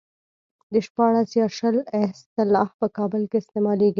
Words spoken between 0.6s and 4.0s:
د شپاړس يا شل اصطلاح په کابل کې استعمالېږي.